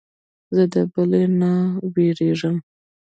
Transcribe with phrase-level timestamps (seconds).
[0.55, 1.51] زه د بلې نه
[1.93, 2.55] وېرېږم.